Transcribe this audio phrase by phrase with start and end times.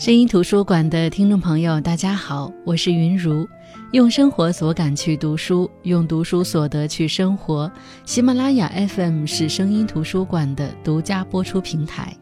[0.00, 3.46] 声音图书馆的听众朋友，大家好，我是云如，
[3.92, 7.70] 用生活所感去读书，用读书所得去生活。
[8.06, 12.16] 喜马拉雅 FM 是声音图书馆的独家播出平台。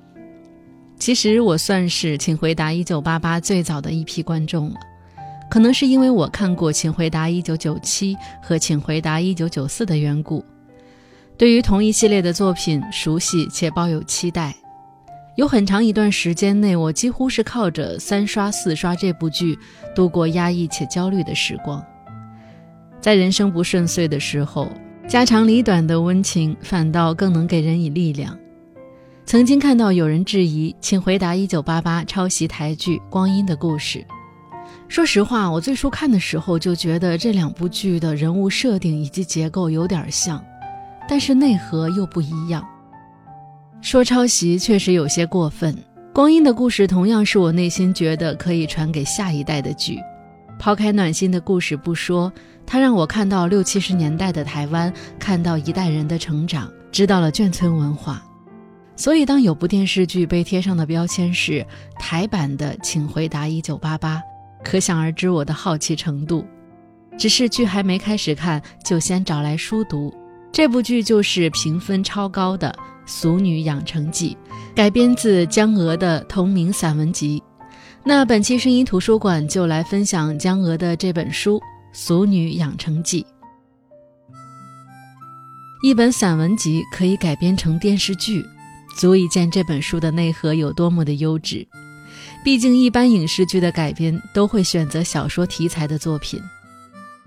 [0.99, 4.75] 其实我算是《请回答一九八八》最早的一批观众了，
[5.49, 10.45] 可能是因为我看过《请回答一九九七》和《请回答一九九四》的缘故，
[11.37, 14.53] 对于同一系列的作品熟悉且抱有期待。
[15.39, 19.56] 有很长一段时间内，我几乎是靠着三刷四刷这部剧
[19.95, 21.80] 度过压抑且焦虑的时光。
[23.01, 24.69] 在人生不顺遂的时候，
[25.06, 28.37] 家长里短的温情反倒更能给人以力量。
[29.27, 34.01] 曾经看到有人质疑，请回答《一九八八》抄袭台剧《光阴的故事》。
[34.88, 40.45] 说实话，我最初看的时候就觉得这两部剧的人物设定以及结构有点像，
[41.09, 42.66] 但是内核又不一样。
[43.80, 45.73] 说抄袭确实有些过分，
[46.12, 49.98] 《光阴的故事》同样是我内心觉得可以传给下一代的剧。
[50.59, 52.30] 抛开暖心的故事不说，
[52.66, 58.23] 它让我看到六七十年代的台湾，看到一代人的成长，知道了眷村文化。
[58.96, 61.65] 所以，当有部电视剧被贴上的标签是
[62.01, 64.16] 台版的《请回答一九八八》，
[64.65, 66.44] 可想而知我的好奇程度。
[67.16, 70.12] 只是剧还没开始看，就先找来书读。
[70.53, 72.75] 这部剧就是评分超高的。
[73.10, 74.37] 《俗女养成记》
[74.77, 77.43] 改编自江娥的同名散文集，
[78.04, 81.59] 那本期声音图书馆就来分享江娥的这本书
[81.91, 83.22] 《俗女养成记》。
[85.82, 88.44] 一本散文集可以改编成电视剧，
[88.99, 91.66] 足以见这本书的内核有多么的优质。
[92.44, 96.38] 毕竟，一般影视剧的改编都会选择小说题材的作品，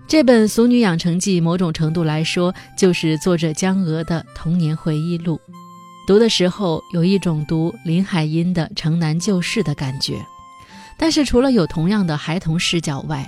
[0.08, 5.40] 这本《俗女养成记》某种程度来说，就是作者江娥的童年回忆录。
[6.06, 10.26] 读的时候有一种读林海音的《城南旧事》的感觉，
[10.98, 13.26] 但是除了有同样的孩童视角外，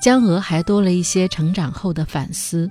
[0.00, 2.70] 江娥还多了一些成长后的反思。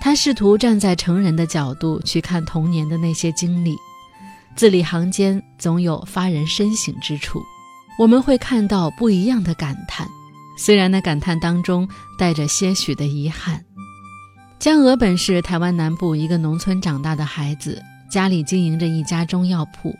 [0.00, 3.76] 他试图站在成人的角度去看童年的那些经历，
[4.54, 7.42] 字里行间总有发人深省之处。
[7.98, 10.08] 我们会看到不一样的感叹，
[10.56, 13.64] 虽然那感叹当中带着些许的遗憾。
[14.58, 17.82] 江娥本是台湾南部一个农村长大的孩子。
[18.08, 19.92] 家里经营着一家中药铺，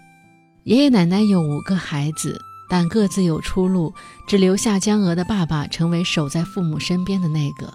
[0.62, 2.40] 爷爷奶奶有五个孩子，
[2.70, 3.92] 但各自有出路，
[4.28, 7.74] 只留下江娥的爸爸成为守在父母身边的那个。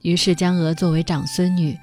[0.00, 1.76] 于是江娥作为长孙女，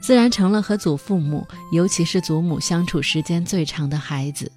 [0.00, 4.50] 自然成了和祖父母，尤其是祖母相处时间最长的孩子。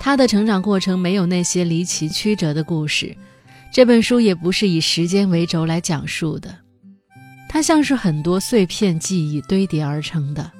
[0.00, 3.14] 她的成长过程没有那些离奇曲折的故事，
[3.72, 6.54] 这本书也不是以时间为轴来讲述的，
[7.48, 10.52] 它像是很多碎片记忆堆叠而成的。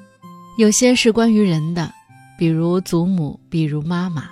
[0.57, 1.93] 有些是关于人的，
[2.39, 4.23] 比如祖母，比如妈妈；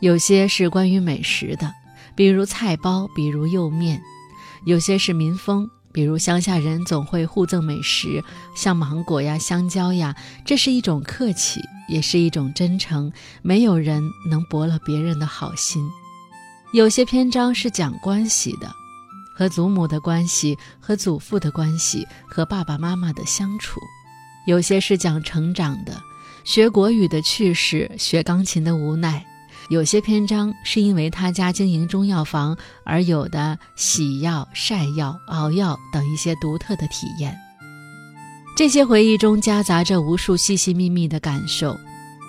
[0.00, 1.72] 有些是关于美食的，
[2.16, 4.00] 比如菜包，比如釉面；
[4.64, 8.24] 有些是民风，比如乡下人总会互赠美食，
[8.56, 13.12] 像芒果呀、香蕉呀，这是一种客气，也是一种真诚。
[13.42, 15.88] 没有人能驳了别人的好心。
[16.72, 18.70] 有些篇章是讲关系的，
[19.34, 23.80] 和祖母的关系，和祖父的关系，和爸爸妈妈的相处。
[24.46, 26.00] 有些是讲成长的，
[26.44, 29.22] 学国语的趣事，学钢琴的无奈；
[29.70, 37.34] 有些篇章是因为他家经营中药房而有的洗药、晒药、熬药等一些独特的体验。
[38.56, 41.78] 这些回忆中夹杂着无数细细密密的感受，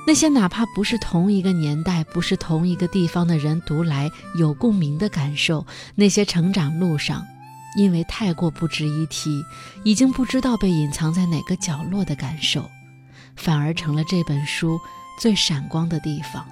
[0.07, 4.09] 那些哪怕不是同一个年代、不是同一个地方的人读来
[4.39, 7.27] 有共鸣的感受，那些成长路上。
[7.75, 9.43] 因为太过不值一提，
[9.83, 12.71] 已经不知道被隐藏在哪个角落的感受，
[13.35, 14.79] 反而成了这本书
[15.19, 16.45] 最闪光的地方。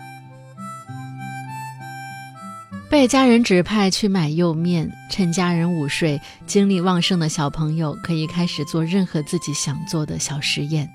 [2.89, 10.91] 被家人指派去买釉面，趁家人午睡，精力旺盛的小朋友可以开始做任何自己想做的小实验。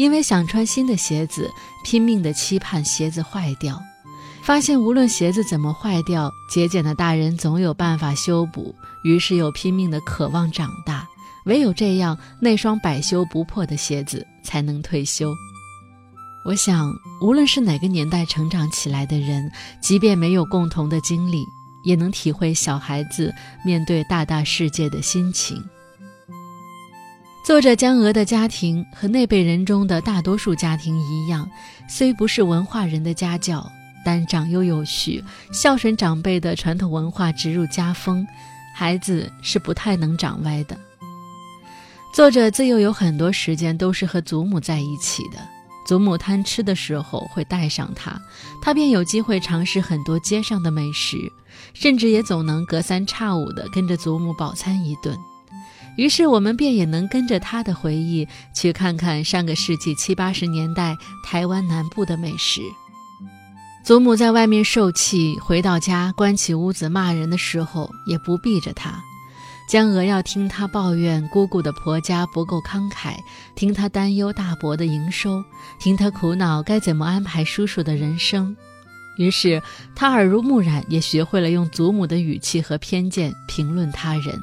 [0.00, 1.52] 因为想穿新的鞋子，
[1.84, 3.78] 拼命的期盼鞋子坏掉。
[4.42, 8.74] 发现无论鞋子怎么坏掉，节俭的大人总有办法修补，
[9.04, 11.06] 于是又拼命的渴望长大。
[11.44, 15.34] 唯有这样，那双百修不破的鞋子才能退休。
[16.46, 21.44] 我想，无论是哪个年代成长起来的人，即便没有共同的经历，
[21.84, 23.30] 也能体会小孩子
[23.62, 25.62] 面对大大世界的心情。
[27.50, 31.50] 作者江娥的家庭和那辈人中的大多数家庭一样，
[31.88, 33.68] 虽不是文化人的家教。
[34.04, 35.20] 但长幼有序、
[35.52, 38.24] 孝顺长辈的传统文化植入家风，
[38.72, 40.78] 孩子是不太能长歪的。
[42.14, 45.40] 作者自幼有很多时间都是和祖母在一起的，
[45.84, 48.16] 祖母贪吃的时候会带上他，
[48.62, 51.16] 他便有机会尝试很多街上的美食，
[51.74, 55.18] 甚至也总能隔三差五地跟着祖母饱餐一顿。
[55.96, 62.62] 于是我们便也能跟着他的回忆去看看上个世纪七八十年代台湾南部的美食。
[63.84, 69.02] 祖母在外面受气，回到家关起屋子骂人的时候，也不避着他。
[69.68, 73.14] 江娥要听他抱怨姑姑的婆家不够慷慨，
[73.54, 75.42] 听他担忧大伯的营收，
[75.78, 78.56] 听他苦恼该怎么安排叔叔的人生。
[79.16, 79.62] 于是
[79.94, 84.42] 他耳濡目染，也学会了用祖母的语气和偏见评论他人。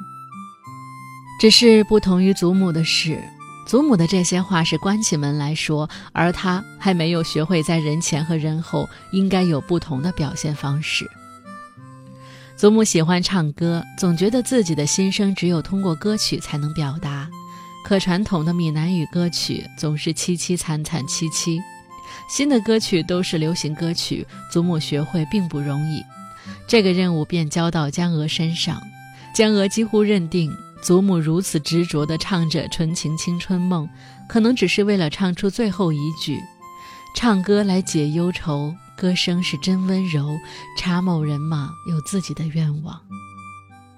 [1.39, 3.23] 只是不同于祖母的是，
[3.67, 11.09] 祖母的这些话是关起门来说，而他还没有学会在人前和人后应该有不同的表现方式。
[12.55, 17.29] 祖母喜欢唱歌，总觉得自己的心声只有通过歌曲才能表达。
[17.85, 21.61] 可传统的闽南语歌曲总是凄凄惨惨戚戚，
[22.27, 26.01] 新的歌曲都是流行歌曲，祖母学会并不容易。
[26.67, 28.81] 这个任务便交到江娥身上，
[29.35, 30.51] 江娥几乎认定
[30.81, 33.85] 祖母如此执着地唱着《纯情青春梦》，
[34.29, 36.39] 可能只是为了唱出最后一句，
[37.15, 38.73] 唱歌来解忧愁。
[38.97, 40.35] 歌声是真温柔，
[40.75, 42.99] 查某人嘛有自己的愿望，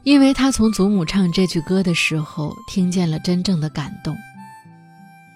[0.04, 4.14] 因为他从祖母唱这句歌的时候听见了真正的感动。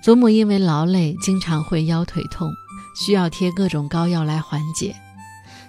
[0.04, 2.51] 祖母因为劳累，经常会腰腿痛，
[2.94, 4.94] 需要贴各种膏药来缓解，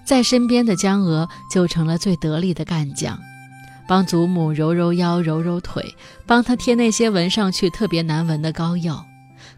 [0.05, 3.17] 在身边的江娥就成了最得力的干将，
[3.87, 5.95] 帮祖母揉揉腰、揉揉腿，
[6.27, 9.05] 帮她贴那些闻上去特别难闻的膏药。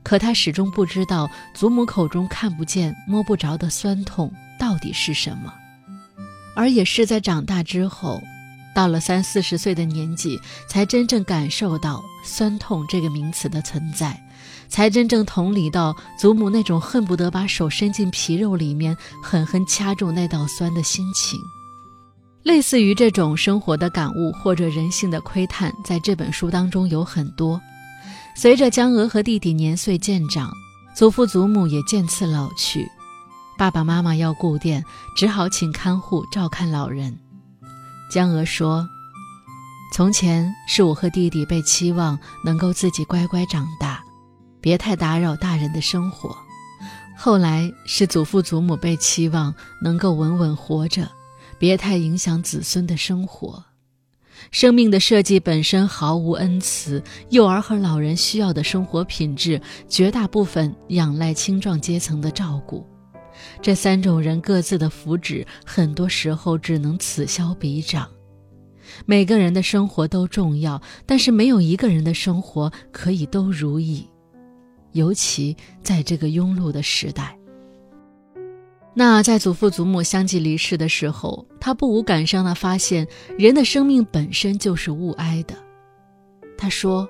[0.03, 5.53] 可她始终不知道祖母口中看不见、摸不着的酸痛到底是什么，
[6.55, 8.21] 而也是在长大之后，
[8.75, 10.39] 到了三四十岁的年纪，
[10.69, 14.21] 才真正感受到酸痛这个名词的存在，
[14.69, 21.39] 才真正同理到祖母那种恨不得把手伸进皮肉里面狠狠掐住那道酸的心情。
[22.47, 27.61] 类似于这种生活的感悟或者人性的窥探，在这本书当中有很多。
[28.37, 30.53] 随着江娥和弟弟年岁渐长，
[30.95, 32.89] 祖父祖母也渐次老去，
[33.59, 34.85] 爸爸妈妈要顾店，
[35.17, 37.19] 只好请看护照看老人。
[38.13, 38.89] 江娥说
[39.93, 44.01] ：“从前是我和弟弟被期望能够自己乖乖长大，
[44.61, 46.31] 别太打扰大人的生活；
[47.19, 49.53] 后来是祖父祖母被期望
[49.83, 51.11] 能够稳稳活着，
[51.59, 53.65] 别太影响子孙的生活。”
[54.53, 62.87] 生命的设计本身毫无恩慈，幼儿和老人需要的生活品质，绝大部分仰赖青壮阶层的照顾。
[63.63, 68.09] 这三种人各自的福祉，很多时候只能此消彼长。
[69.05, 74.07] 每个人的生活都重要，但是没有一个人的生活可以都如意，
[74.93, 77.37] 尤其在这个庸碌的时代。
[78.99, 83.07] 那在祖父祖母相继离世的时候，他不无感伤地发现，
[83.39, 85.55] 人的生命本身就是物哀的。
[86.57, 87.07] 他说：“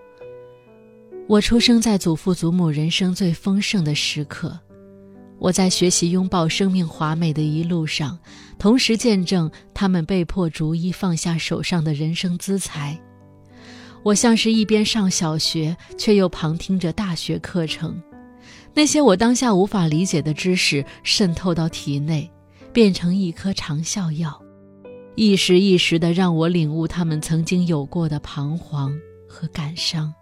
[1.29, 4.59] 我出生在祖父祖母人生最丰盛的时刻，
[5.39, 8.19] 我在学习拥抱生命华美的一路上，
[8.59, 13.01] 同时见证他们被迫逐一放下手上的人生资财。
[14.03, 18.03] 我像是一边上小学，却又旁听着大学课程。”
[18.77, 22.31] 那些我当下无法理解的知识渗透到体内，
[22.75, 24.39] 变成一颗长效药，
[25.15, 28.95] 一时一时的让我领悟他们曾经有过的彷徨
[29.27, 30.13] 和感伤。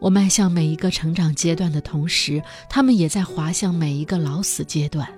[0.00, 5.08] 我迈向每一个成长阶段的同时，他们也在滑向每一个老死阶段。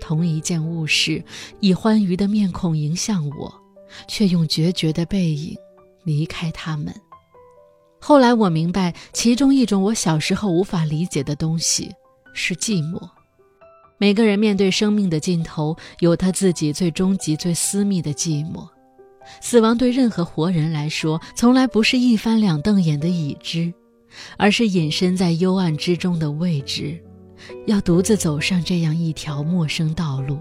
[0.00, 1.22] 同一件物事，
[1.60, 3.54] 以欢愉的面孔迎向我，
[4.08, 5.56] 却用决绝的背影
[6.02, 6.92] 离开他们。
[7.98, 11.90] 后来我明白，其中一种我小时候无法理解的东西
[12.32, 13.00] 是寂寞。
[13.98, 18.68] 每个人面对生命的尽头，有他自己最终极、最私密的寂寞。
[19.40, 23.72] 死亡对任何活人来说，从来不是一翻两瞪眼的已知，
[24.36, 27.02] 而是隐身在幽暗之中的未知。
[27.66, 30.38] 要独自走上这样一条陌生道路，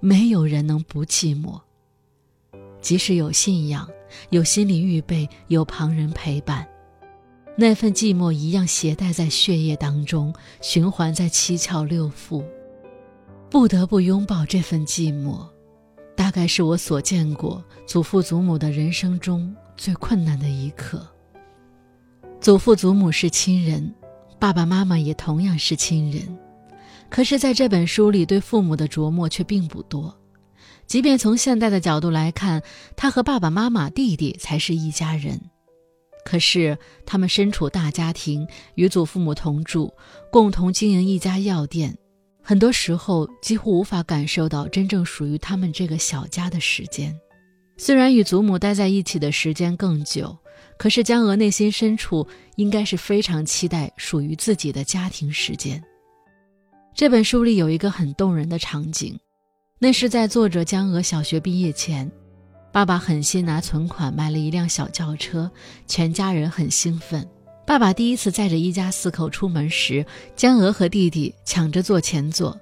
[0.00, 1.60] 没有人能不寂寞。
[2.80, 3.88] 即使有信仰，
[4.30, 6.66] 有心理预备，有旁人陪伴。
[7.56, 12.44] 那份寂寞一样携带在血液当中，循环在七窍六腑，
[13.48, 15.46] 不得不拥抱这份寂寞，
[16.16, 21.06] 大概是我所见过祖父祖母的人生中最困难的一刻。
[22.40, 23.94] 祖父祖母是亲人，
[24.40, 26.36] 爸爸妈妈也同样是亲人，
[27.08, 30.12] 可是在这本书里对父母的琢磨却并不多。
[30.86, 32.62] 即便从现代的角度来看，
[32.96, 35.40] 他和爸爸妈妈、弟弟才是一家人。
[36.24, 39.92] 可是他们身处大家庭，与祖父母同住，
[40.30, 41.96] 共同经营一家药店，
[42.42, 47.14] 很多时候几乎无法感受到真正属于他们这个小家的时间。
[47.76, 50.34] 虽然与祖母待在一起的时间更久，
[50.78, 52.26] 可是江娥内心深处
[52.56, 55.82] 应该是非常期待属于自己的家庭时间。
[56.94, 59.18] 这本书里有一个很动人的场景，
[59.80, 62.10] 那是在作者江娥小学毕业前，
[62.72, 65.50] 爸爸狠心拿存款买了一辆小轿车，
[65.86, 67.28] 全家人很兴奋。
[67.66, 72.58] 爸爸第一次载着一家四口出门时，江娥和弟弟抢着坐前座。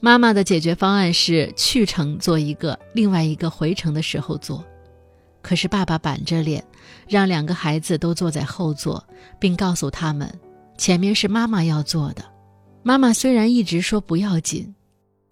[0.00, 4.64] 妈妈的解决方案是去程坐一个，另外一个回程的时候坐。
[5.40, 6.62] 可是爸爸板着脸，
[7.08, 9.02] 让两个孩子都坐在后座，
[9.38, 10.28] 并告诉他们，
[10.76, 12.22] 前面是妈妈要坐的。
[12.82, 14.74] 妈妈虽然一直说不要紧，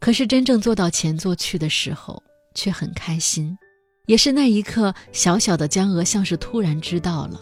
[0.07, 2.23] 可是真正坐到前座去的时候，
[2.55, 3.59] 却很开心。
[4.07, 7.41] 也是那一刻，小小的江娥像是突然知道了，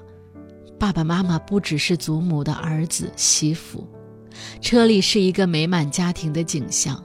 [0.80, 3.86] 爸爸妈妈不只是祖母的儿子媳妇。
[4.62, 7.04] 车里是一个美满家庭的景象。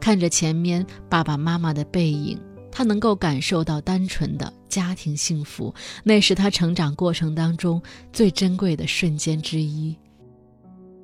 [0.00, 2.40] 看着前面爸爸妈妈的背影，
[2.70, 7.82] 他能够感受到单纯的家庭幸福，那是他成长过程当中
[8.12, 9.98] 最珍贵的瞬间之一。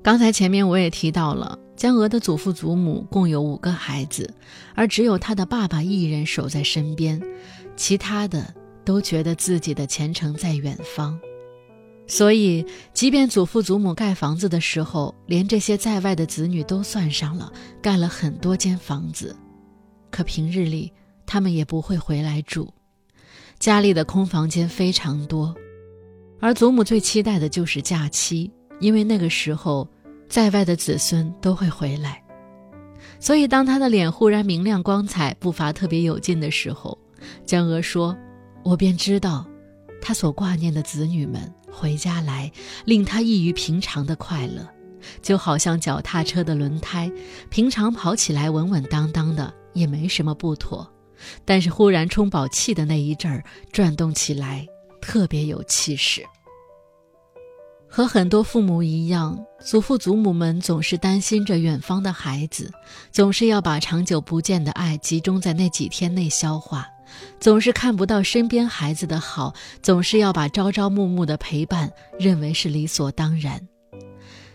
[0.04, 4.34] 刚才前面我也提到了，江娥的祖父祖母共有五个孩子，
[4.74, 7.22] 而只有他的爸爸一人守在身边，
[7.76, 8.52] 其他的
[8.84, 11.16] 都觉得自己的前程在远方。
[12.08, 19.36] 所以，即便祖父祖母盖房子的时候，连这些在外的子女都算上了，盖了很多间房子，
[20.10, 20.92] 可平日里
[21.26, 22.68] 他们也不会回来住，
[23.60, 25.54] 家里的空房间非常多。
[26.40, 29.88] 而祖母最期待的就是假期，因为那个时候，
[30.28, 32.22] 在外的子孙都会回来。
[33.20, 36.96] 所以，当他的脸忽然明亮光彩，步伐特别有劲的时候，
[37.44, 38.16] 江娥说
[38.62, 39.46] ：“我便知道，
[40.00, 42.50] 他所挂念的子女们。”回家来，
[42.86, 44.66] 令他异于平常的快乐，
[45.22, 47.12] 就好像脚踏车的轮胎，
[47.50, 50.90] 平常跑起来稳稳当当的，也没什么不妥，
[51.44, 54.66] 但是忽然充饱气的那一阵儿，转动起来
[55.00, 56.24] 特别有气势。
[57.98, 62.70] 和很多父母一样，祖父祖母们总是担心着远方的孩子，
[63.10, 66.86] 总是要把长久不见的爱集中在那几天内消化。
[67.40, 69.52] 总是看不到身边孩子的好，
[69.82, 71.90] 总是要把朝朝暮暮的陪伴
[72.20, 73.60] 认为是理所当然。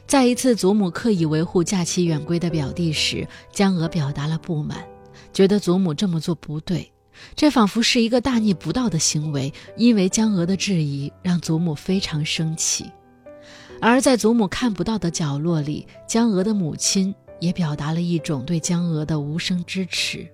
[0.07, 4.77] 在一次祖母刻意维护假期远归的表弟时，江娥表达了不满，
[5.33, 6.89] 觉得祖母这么做不对，
[7.35, 9.53] 这仿佛是一个大逆不道的行为。
[9.75, 12.89] 因为江娥的质疑，让祖母非常生气。
[13.86, 20.25] 而在祖母看不到的角落里，江娥的母亲也表达了一种对江娥的无声支持。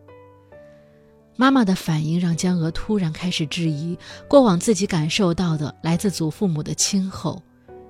[1.36, 7.42] 妈妈的反应让江娥突然开始质疑过往自己感受到的来自祖父母的亲厚，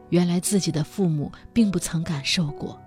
[0.08, 2.80] 原来自己的父母并不曾感受过。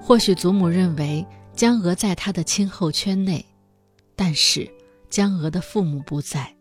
[0.00, 3.46] 或许祖母认为江娥在她的亲厚圈内，
[4.16, 4.68] 但是
[5.08, 6.52] 江娥的父母不在，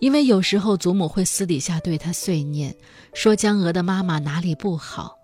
[0.00, 2.74] 因为有时候祖母会私底下对他碎念，
[3.12, 5.18] 说江娥的妈妈哪里不好，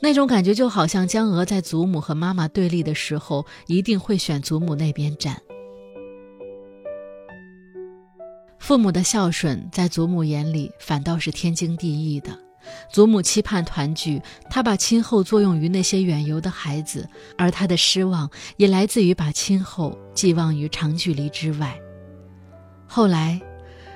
[0.00, 5.40] 那种感觉就好像江娥在祖母和妈妈对立的时候，一定会选祖母那边站。
[8.58, 12.38] 父母的孝顺，在祖母眼里反倒是天经地义的。
[12.92, 21.76] 祖母期盼团聚，她把亲厚作用于那些远游的孩子，而她的失望也来自于把亲厚寄望于长距离之外。
[22.86, 23.40] 后来，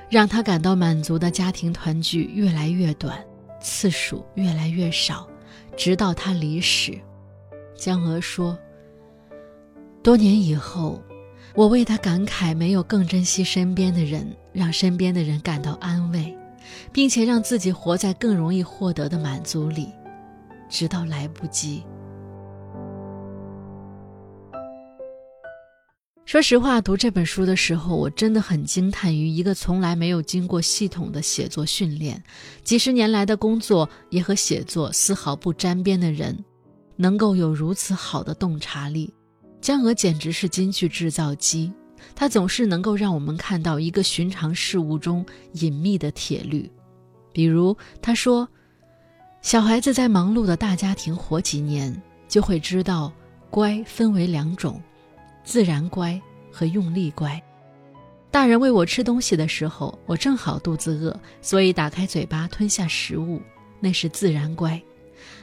[0.08, 3.18] 让他感到满足的家庭团聚越来越短，
[3.60, 5.28] 次数越来越少，
[5.76, 6.98] 直到他离世。
[7.76, 8.58] 江娥说
[10.02, 11.02] ：“多年以后。”
[11.54, 16.36] 我为他感慨，没有更珍惜身边的人，让身边的人感到安慰，
[16.92, 19.88] 并且让自己活在更容易获得的满足里，
[20.68, 21.82] 直到来不及。
[26.26, 32.20] 说实话，读这本书的时候，我真的很惊叹于一个从来没有经过系统的写作训练，
[32.64, 36.36] 几十年来的工作也和写作丝毫不沾边的人，
[36.96, 39.14] 能够有如此好的洞察力。
[39.60, 41.72] 江娥简直是京剧制造机，
[42.16, 46.68] 她总是能够让我们看到一个寻常事物中隐秘的铁律。
[47.32, 48.48] 比如，她说
[49.42, 53.12] ：“小孩子在忙碌的大家庭活几年，就会知道，
[53.48, 54.82] 乖分为两种，
[55.46, 57.40] 自然乖和用力乖。
[58.32, 63.40] 大人喂我吃东西的时候，我正好肚子饿，所以打开嘴巴吞下食物，
[63.80, 64.82] 那是自然乖。”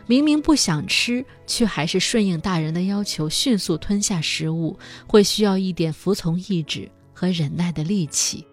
[0.06, 8.46] 明明不想吃，却还是顺应大人的要求，迅速吞下食物，会需要一点服从意志和忍耐的力气，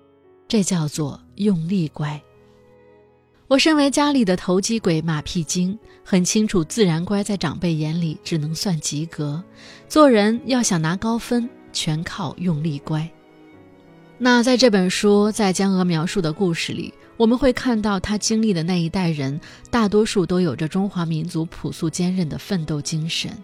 [0.46, 2.20] 这叫做用力乖。
[3.50, 9.42] 我身为家里的投机鬼、马屁精，很清楚自然乖在长辈眼里只能算及格，
[9.88, 13.10] 做人要想拿高分，全靠用力乖。
[14.18, 23.36] 那在这本书在江娥描述的故事里，我们会看到她经历的那一代人，大多数都有着中华民族朴素坚韧的奋斗精神。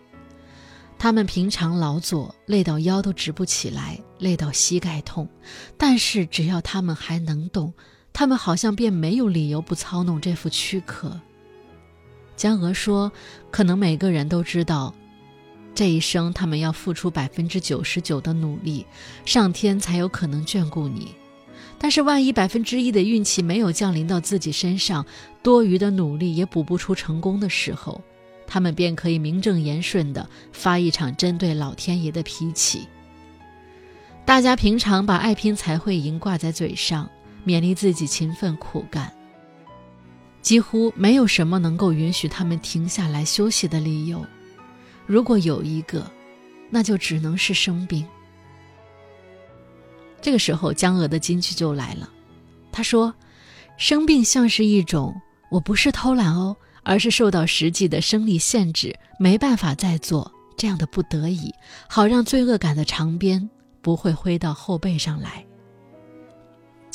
[0.97, 5.29] 他们平常劳作累到腰都直不起来，累到膝盖痛，
[5.77, 7.75] 但是只要他们还能动。
[8.19, 11.21] 他们好像便没有理由不操弄这副躯壳。
[12.35, 13.13] 江娥说
[13.53, 14.95] ：“可能每个人都知道，
[15.75, 18.87] 这一生他们要付出百分之九十九的努力，
[19.27, 21.15] 上天才有可能眷顾你。
[21.77, 25.05] 但是万一百分之一的运气没有降临到自己身上，
[25.43, 28.01] 多余的努力也补不出成功的时候，
[28.47, 32.89] 他们便可以名正言顺地发一场针对老天爷的脾气。
[34.25, 37.07] 大家平常把爱拼才会赢挂在嘴上。”
[37.47, 39.11] 勉励自己勤奋苦干，
[40.43, 44.26] 几乎没有什么能够允许他们停下来休息的理由。
[45.07, 46.11] 如果有一个，
[46.69, 48.05] 那就只能是生病。
[50.21, 52.11] 这个时候，江娥的金句就来了。
[52.73, 53.15] 他说
[53.79, 55.15] ：“生病像是一种，
[55.49, 61.55] 我不是偷懒哦，而是受到实际的生理限制，没办法再做这样的不得已，
[61.88, 63.49] 好让罪恶感的长鞭
[63.81, 65.47] 不会挥到后背上来。”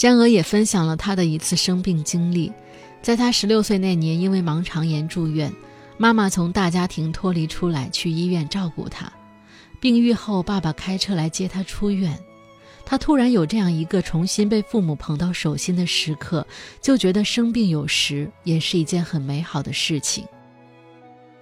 [0.02, 2.52] 江娥也分享了她的一次生病经历，
[3.04, 5.54] 在她十六岁那年，因为盲肠炎住院，
[5.96, 9.14] 妈妈从大家庭脱离出来，去医院照顾她。
[9.80, 12.18] 病愈后，爸爸开车来接她出院。
[12.84, 16.48] 她突然有这样一个重新被父母捧到手心的时刻，
[16.82, 20.26] 就觉得生病有时也是一件很美好的事情。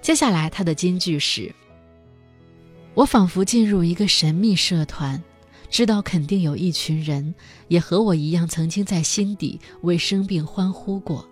[0.02, 1.50] 接下来，她的金句是
[2.94, 5.24] ：“我仿佛进入一个神秘社团。”
[5.70, 7.34] 知道肯定有一群人
[7.68, 11.28] 也和我一样，曾经在心底为生病欢呼过，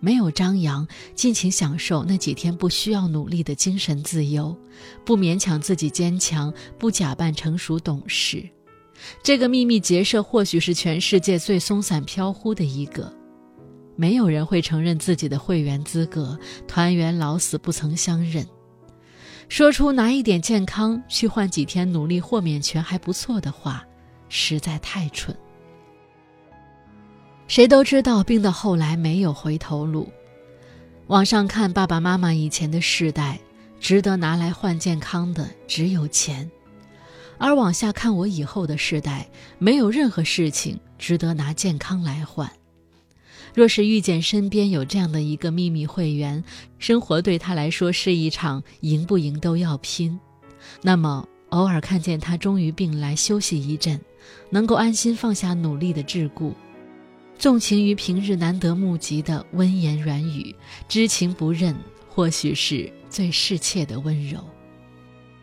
[0.00, 4.56] 没有张扬，尽情享受那几天不需要努力的精神自由，
[5.04, 8.46] 不勉强自己坚强，不假扮成熟懂事。
[9.22, 13.14] 这个秘密结社或许是全世界最松散飘忽的一个，
[13.94, 18.46] 没有人会承认自己的会员资格，团员老死不曾相认。
[19.48, 23.84] 说出拿一点健康去换几天努力豁免权还不错的话，
[24.28, 25.34] 实在太蠢。
[27.46, 30.10] 谁都知道病到后来没有回头路。
[31.06, 33.38] 往上看爸爸妈妈以前的世代，
[33.78, 36.50] 值得拿来换健康的只有钱；
[37.38, 39.28] 而往下看我以后的世代，
[39.58, 42.50] 没有任何事情值得拿健康来换。
[43.54, 46.42] 若是遇见身边有这样的一个秘密会员，
[46.78, 50.18] 生活对他来说是一场赢不赢都要拼，
[50.82, 54.00] 那么偶尔看见他终于病来休息一阵，
[54.50, 56.52] 能够安心放下努力的桎梏，
[57.38, 60.54] 纵情于平日难得目及的温言软语，
[60.88, 61.74] 知情不认，
[62.08, 64.38] 或许是最适切的温柔。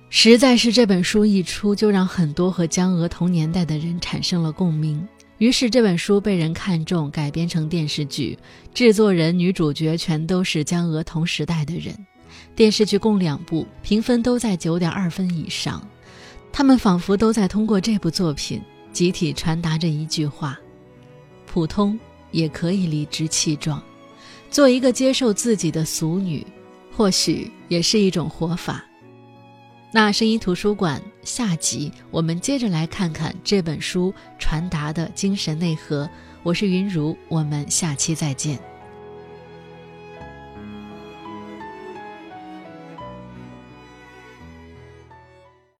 [0.10, 5.08] 实在是这本书一出，就让很多和江娥同年代的人产生了共鸣。
[5.40, 8.38] 于是这本书被人看中，改编成电视剧，
[8.74, 11.94] 制作人、女主角全都是江娥同时代的人。
[12.56, 15.86] 电视剧共两部，评分都在九点二分以上。
[16.52, 20.58] 他们仿佛都在通过这部作品集体传达着一句话：
[21.46, 22.00] 普通
[22.32, 23.82] 也可以理直气壮，
[24.52, 26.46] 做一个接受自己的俗女，
[26.96, 28.86] 或许也是一种活法。
[29.96, 36.10] 那声音图书馆下集，我们接着来看看这本书传达的精神内核。
[36.42, 38.73] 我是云如，我们下期再见。